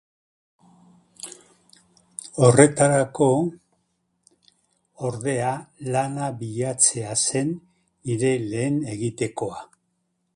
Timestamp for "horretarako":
2.45-3.27